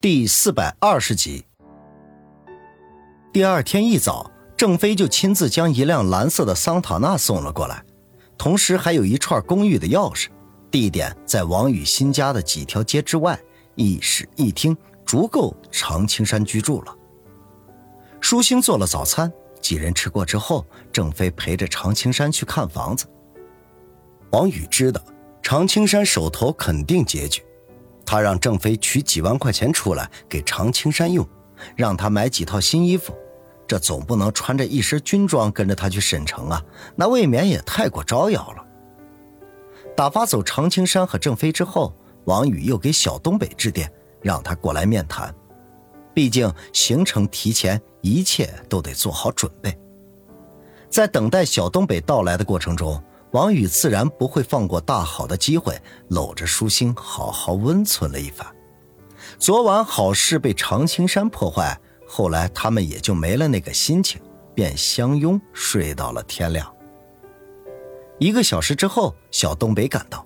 [0.00, 1.44] 第四百二十集。
[3.32, 7.82] 第二天一早，郑飞就亲自将一辆蓝色的桑塔纳送了过来，
[8.38, 10.28] 同时还有一串公寓的钥匙，
[10.70, 13.36] 地点在王宇新家的几条街之外，
[13.74, 16.96] 一室一厅，足够常青山居住了。
[18.20, 23.04] 舒心做了早餐，几人吃过之后，郑飞陪着常青山去看房子。
[24.30, 25.02] 王宇知道
[25.42, 27.42] 常青山手头肯定拮据。
[28.10, 31.28] 他让郑飞取几万块钱出来给常青山用，
[31.76, 33.14] 让他买几套新衣服。
[33.66, 36.64] 这总不能穿着一身军装跟着他去省城啊，
[36.96, 38.64] 那未免也太过招摇了。
[39.94, 41.94] 打发走常青山和郑飞之后，
[42.24, 45.34] 王宇又给小东北致电，让他过来面谈。
[46.14, 49.78] 毕竟行程提前，一切都得做好准备。
[50.88, 52.98] 在等待小东北到来的过程中。
[53.32, 55.78] 王宇自然不会放过大好的机会，
[56.08, 58.46] 搂着舒心好好温存了一番。
[59.38, 64.18] 昨晚好事被常青山破坏，后来他们也就没了那个心情，
[64.54, 66.74] 便相拥睡到了天亮。
[68.18, 70.24] 一个小时之后，小东北赶到，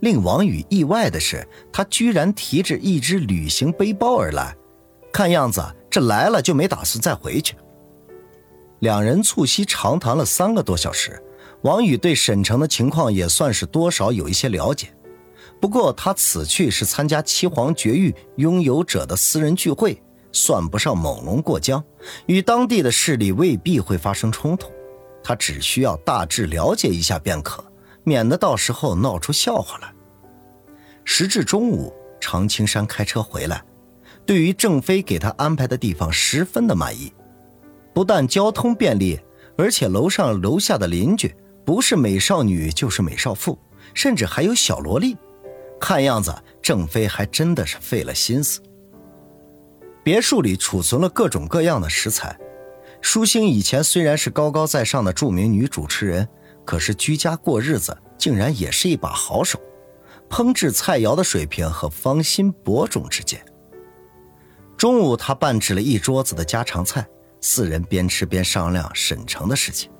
[0.00, 4.56] 令王宇意外的是，他居然提着一只旅行背包而来，
[5.12, 7.56] 看样子这来了就没打算再回去。
[8.78, 11.20] 两人促膝长谈了三个多小时。
[11.62, 14.88] 王宇对沈城的情况也算是多少有一些了解，
[15.60, 21.82] 不过他此去是参加七皇绝域拥有者的私人聚会，算不上猛龙过江，
[22.26, 24.70] 与当地的势力未必会发生冲突。
[25.22, 27.64] 他只需要大致了解一下便可，
[28.04, 29.92] 免得到时候闹出笑话来。
[31.04, 33.64] 时至中午，常青山开车回来，
[34.24, 37.12] 对于郑飞给他安排的地方十分的满意，
[37.92, 39.18] 不但交通便利，
[39.56, 41.34] 而且楼上楼下的邻居。
[41.68, 43.58] 不是美少女就是美少妇，
[43.92, 45.14] 甚至还有小萝莉。
[45.78, 48.62] 看样子郑飞还真的是费了心思。
[50.02, 52.34] 别墅里储存了各种各样的食材。
[53.02, 56.26] 舒心以前虽然是高高在上的著名女主持人，
[56.64, 59.60] 可是居家过日子竟然也是一把好手，
[60.30, 63.44] 烹制菜肴的水平和方心伯仲之间。
[64.78, 67.06] 中午他办制了一桌子的家常菜，
[67.42, 69.90] 四人边吃边商量沈城的事情。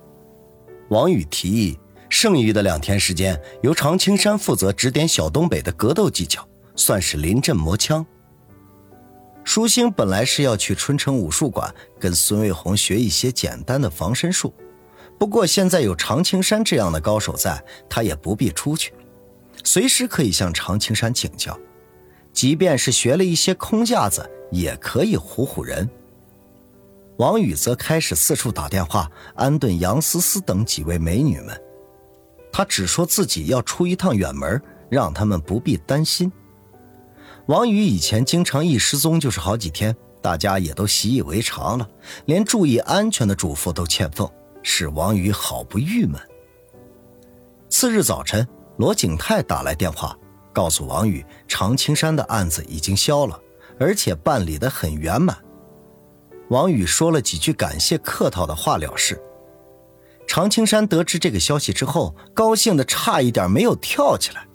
[0.89, 1.79] 王宇提议，
[2.09, 8.05] 剩余的两天时间由常青山负责指点小东北的格斗技巧，算是临阵磨枪。
[9.45, 14.55] 舒心本来是要去春城武术馆跟孙卫红学一些简单的防身术，
[15.19, 18.93] 不过现在有常青山这样的高手在，他也不必出去，
[19.65, 21.59] 随时可以向常青山请教。
[22.33, 25.89] 即便是学了一些空架子，也可以唬唬人。
[27.19, 31.61] 王宇则开始四处打电话安顿杨思思等几位美女们，
[32.53, 36.31] 他只说自己要出一趟远门，让他们不必担心。
[37.47, 41.89] 王宇以前经常一失踪就是好几天，大家也都习以为常了，
[42.27, 44.31] 连注意安全的嘱咐都欠奉，
[44.63, 46.21] 使王宇好不郁闷。
[47.69, 48.47] 次日早晨，
[48.77, 50.17] 罗景泰打来电话，
[50.53, 53.37] 告诉王宇，常青山的案子已经消了，
[53.81, 55.37] 而且办理得很圆满。
[56.49, 59.21] 王宇说了几句感谢客套的话了事。
[60.27, 64.47] 常青山得知这个消息之后，高兴的差一点没有跳起来。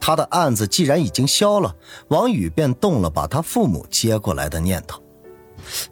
[0.00, 1.74] 他的案子既然已经消了，
[2.08, 5.02] 王宇便动了把他父母接过来的念头。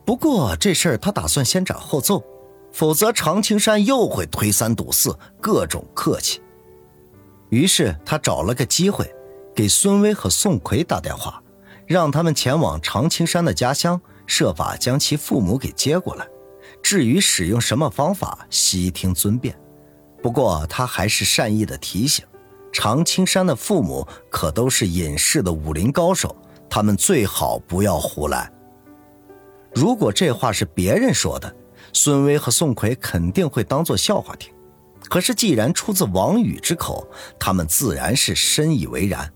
[0.04, 2.24] 不过这事儿他打算先斩后奏，
[2.72, 6.40] 否则常青山又会推三阻四，各种客气。
[7.50, 9.14] 于是他找了个机会，
[9.54, 11.42] 给孙威和宋奎打电话，
[11.86, 14.00] 让他们前往常青山的家乡。
[14.28, 16.24] 设法将其父母给接过来，
[16.80, 19.58] 至于使用什么方法，悉听尊便。
[20.22, 22.24] 不过他还是善意的提醒：
[22.72, 26.36] 常青山的父母可都是隐世的武林高手，
[26.68, 28.52] 他们最好不要胡来。
[29.74, 31.52] 如果这话是别人说的，
[31.92, 34.52] 孙威和宋奎肯定会当做笑话听。
[35.08, 37.08] 可是既然出自王宇之口，
[37.40, 39.32] 他们自然是深以为然。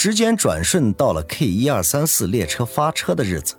[0.00, 3.56] 时间转瞬到了 K 一二三四列车发车的日子，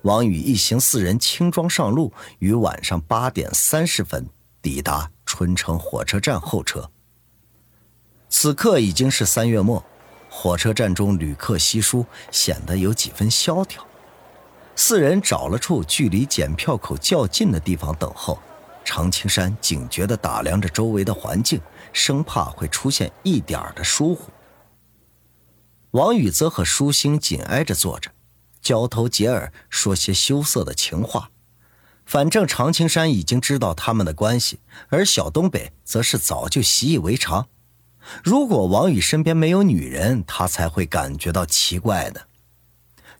[0.00, 4.26] 王宇一行四人轻装上路，于晚上八点三十分
[4.62, 6.90] 抵达春城火车站候车。
[8.30, 9.84] 此刻已经是三月末，
[10.30, 13.86] 火车站中旅客稀疏，显得有几分萧条。
[14.74, 18.38] 四人找了处距离检票口较近的地方等候。
[18.86, 21.60] 常青山警觉地打量着周围的环境，
[21.92, 24.30] 生怕会出现一点的疏忽。
[25.94, 28.10] 王宇则和舒心紧挨着坐着，
[28.60, 31.30] 交头接耳说些羞涩的情话。
[32.04, 34.58] 反正常青山已经知道他们的关系，
[34.88, 37.46] 而小东北则是早就习以为常。
[38.24, 42.26] 如果王宇身边没有女人，他才会感觉到奇怪的。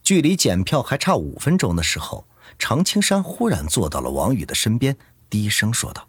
[0.03, 2.27] 距离检票还差五分钟的时候，
[2.59, 4.97] 常青山忽然坐到了王宇的身边，
[5.31, 6.09] 低声说道：“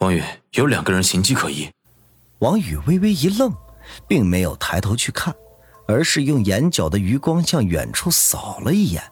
[0.00, 0.22] 王宇，
[0.52, 1.70] 有两个人形迹可疑。”
[2.40, 3.52] 王宇微微一愣，
[4.08, 5.34] 并没有抬头去看，
[5.86, 9.02] 而是用眼角的余光向远处扫了一眼，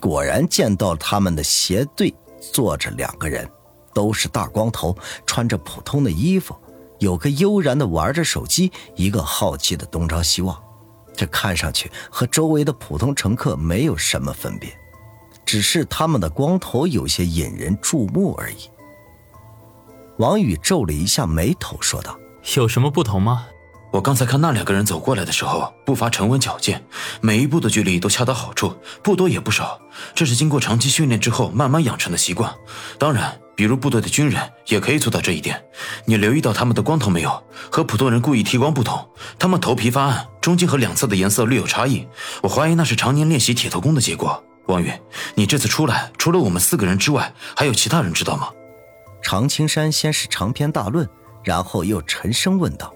[0.00, 2.12] 果然见到他们的斜对
[2.52, 3.48] 坐着两个人，
[3.92, 6.54] 都是大光头，穿着普通的衣服，
[6.98, 10.60] 有个悠然的玩着手机，一个好奇的东张西望。
[11.16, 14.76] 这看上去和周围的普通乘客没有什么分别，
[15.46, 18.68] 只是他们的光头有些引人注目而已。
[20.16, 22.18] 王宇皱了一下眉头，说道
[22.56, 23.46] ：“有什么不同吗？
[23.94, 26.84] 我刚才看那两个人走过来的时候，步伐沉稳矫健，
[27.20, 29.80] 每一步的距离都恰到好处，不多也不少。
[30.16, 32.52] 这是经过长期训练之后慢慢养成的习惯。
[32.98, 35.64] 当然。”比如部队的军人也可以做到这一点。
[36.06, 37.44] 你留意到他们的光头没有？
[37.70, 39.08] 和普通人故意剃光不同，
[39.38, 42.04] 他们头皮发暗，中间和两侧的颜色略有差异。
[42.42, 44.42] 我怀疑那是常年练习铁头功的结果。
[44.66, 44.92] 王宇，
[45.36, 48.48] 你这次出来，除了我们四个人之外，还有其他人知道吗？
[49.22, 51.08] 常青山先是长篇大论，
[51.44, 52.92] 然后又沉声问道。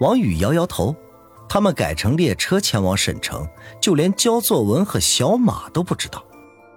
[0.00, 0.94] 王宇摇摇头，
[1.48, 3.46] 他们改乘列车前往省城，
[3.80, 6.24] 就连焦作文和小马都不知道。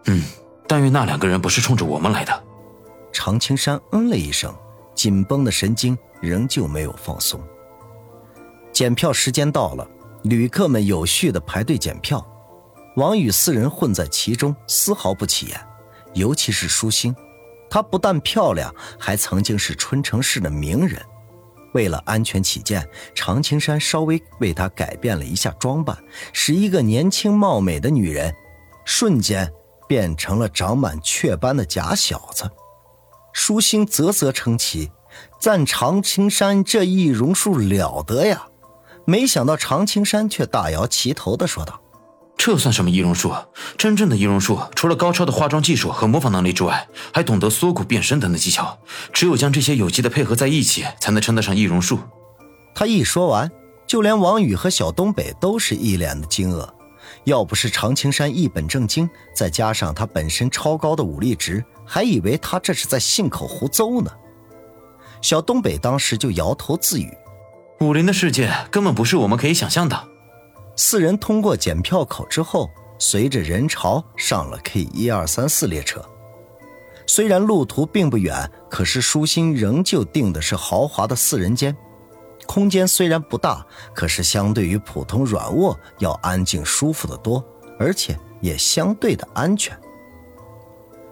[0.05, 0.21] 嗯。
[0.69, 2.43] 但愿那两个人不是冲着我们来的。
[3.13, 4.53] 常青山嗯了一声，
[4.93, 7.41] 紧绷的神经仍旧没有放松。
[8.73, 9.87] 检票时间到了，
[10.23, 12.21] 旅客们有序的排队检票，
[12.97, 15.67] 王宇四人混在其中，丝毫不起眼。
[16.13, 17.15] 尤其是舒心，
[17.69, 18.69] 她不但漂亮，
[18.99, 21.01] 还曾经是春城市的名人。
[21.77, 25.95] 为了安全起见，常青山稍微为她改变了一下装扮，
[26.33, 28.33] 使一个年轻貌美的女人
[28.83, 29.53] 瞬间。
[29.87, 32.51] 变成了长满雀斑的假小子，
[33.31, 34.91] 舒心啧啧称奇，
[35.39, 38.47] 赞常青山这易容术了得呀！
[39.05, 41.79] 没想到常青山却大摇其头的说道
[42.37, 43.33] ：“这算什么易容术？
[43.77, 48.77] 真正的易容术，除了高超的化妆技术和模仿能力之外，还懂得缩骨变身等等技巧。
[49.11, 51.99] 只有将这些有机的配合在一起，才能称得上易容术。”
[52.73, 53.51] 他一说完，
[53.87, 56.69] 就连王宇和小东北都是一脸的惊愕。
[57.23, 64.11] 要不是常青山一本正经，再加上他本身超高的武力值，还以为他这是在信口胡诌呢。
[65.21, 67.11] 小东北当时就摇头自语
[67.81, 70.07] ：“武林的世界根本不是我们可以想象的。”
[70.79, 72.69] 四人通过检票口之后，
[72.99, 76.05] 随着人潮上了 K 一二三四列车。
[77.07, 81.75] 虽然路途并不远，可是舒心仍旧订的是豪华的四人间。
[82.45, 87.43] 空间虽然不大，可是相对于普通软卧要安静舒服的多，
[87.79, 89.75] 而且也相对的安全。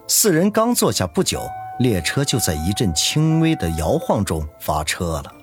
[0.08, 1.42] 四人刚坐下不久，
[1.80, 5.34] 列车就在一阵轻微的摇晃中发车了。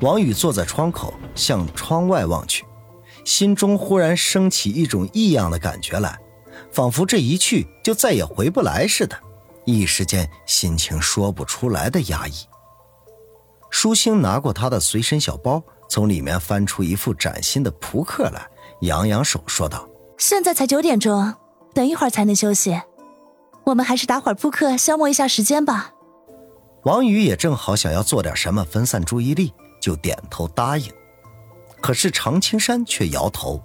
[0.00, 2.64] 王宇坐在窗口，向窗外望去，
[3.24, 6.18] 心中忽然升起一种异样的感觉来，
[6.72, 9.16] 仿佛这一去就再也回不来似的，
[9.64, 12.32] 一时间心情说不出来的压抑。
[13.70, 18.44] 舒心拿过他的随身小包，从里面翻出一副崭新的扑克来，
[18.80, 19.88] 扬扬手说道
[20.18, 21.34] ：“现在才九点钟，
[21.72, 22.80] 等一会儿才能休息，
[23.64, 25.92] 我们还是打会儿扑克消磨一下时间吧。”
[26.84, 30.90] 王宇也正好想要做点什么分散注意力，就点头答应。
[31.80, 33.62] 可是常青山却摇头：“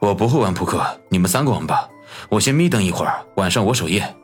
[0.00, 1.88] 我不会玩扑克，你们三个玩吧，
[2.28, 4.16] 我先眯瞪一会儿，晚上我守夜。”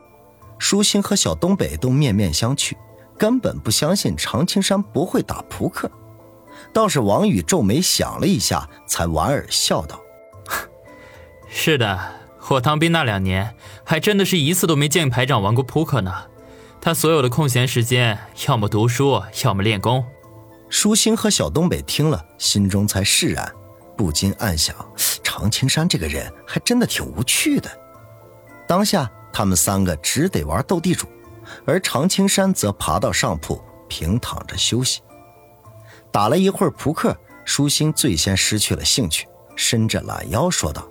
[0.59, 2.73] 舒心和小东北都面面相觑。
[3.19, 5.89] 根本不相信常青山不会打扑克，
[6.71, 9.99] 倒是王宇皱眉想了一下，才莞尔笑道
[11.49, 11.99] ：“是的，
[12.49, 16.13] 我当兵那两年，还真的是一次都没见排长玩过扑克呢。
[16.79, 20.05] 他所有的空闲时间，要么读书，要么练功。”
[20.69, 23.51] 舒心和小东北听了，心中才释然，
[23.95, 24.75] 不禁暗想：
[25.23, 27.69] 常青山这个人还真的挺无趣的。
[28.67, 31.07] 当下，他们三个只得玩斗地主。
[31.65, 35.01] 而常青山则爬到上铺，平躺着休息。
[36.11, 40.85] 打了一会儿扑克，舒心最先失去了兴趣，伸着懒腰说道：“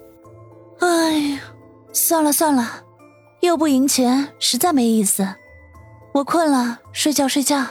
[0.80, 1.40] 哎呀，
[1.92, 2.84] 算了算了，
[3.40, 5.28] 又不赢钱，实在没意思。
[6.14, 7.62] 我困了，睡觉睡觉。”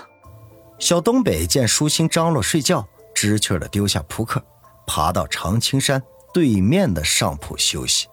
[0.78, 4.44] 小东北见舒心张罗睡觉，知趣的丢下扑克，
[4.86, 6.02] 爬到常青山
[6.34, 8.08] 对面的上铺休息。